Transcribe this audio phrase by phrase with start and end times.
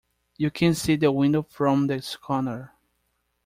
[0.35, 2.73] You can see the window from this corner.